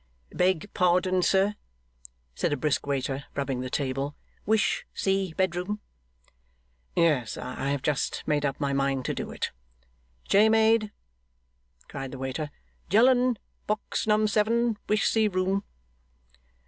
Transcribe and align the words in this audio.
'Beg 0.31 0.67
pardon, 0.73 1.21
sir,' 1.21 1.53
said 2.33 2.51
a 2.51 2.57
brisk 2.57 2.87
waiter, 2.87 3.25
rubbing 3.35 3.59
the 3.61 3.69
table. 3.69 4.15
'Wish 4.47 4.83
see 4.95 5.31
bed 5.37 5.55
room?' 5.55 5.79
'Yes. 6.95 7.37
I 7.37 7.69
have 7.69 7.83
just 7.83 8.23
made 8.25 8.43
up 8.43 8.59
my 8.59 8.73
mind 8.73 9.05
to 9.05 9.13
do 9.13 9.29
it.' 9.29 9.51
'Chaymaid!' 10.27 10.91
cried 11.87 12.09
the 12.11 12.17
waiter. 12.17 12.49
'Gelen 12.89 13.37
box 13.67 14.07
num 14.07 14.27
seven 14.27 14.79
wish 14.89 15.07
see 15.07 15.27
room! 15.27 15.63